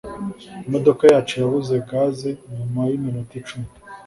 Imodoka 0.67 1.03
yacu 1.13 1.33
yabuze 1.41 1.73
gaze 1.89 2.29
nyuma 2.55 2.79
yiminota 2.89 3.33
icumi 3.41 3.69